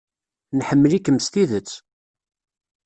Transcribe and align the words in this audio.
Nḥemmel-ikem 0.57 1.17
s 1.25 1.27
tidet. 1.33 1.71